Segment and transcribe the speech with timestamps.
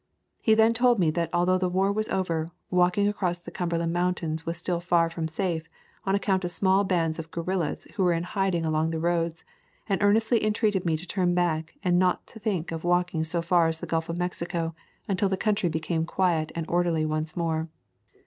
[0.41, 4.41] He then told me that although the war was over, walking across the Cumberland Mountains
[4.57, 5.69] still was far from safe
[6.07, 9.43] on account of small bands of guerrillas who were in hiding along the roads,
[9.87, 13.67] and earnestly entreated me to turn back and not to think of walking so far
[13.67, 14.73] as the Gulf of Mexico
[15.07, 17.69] until the country be came quiet and orderly once more.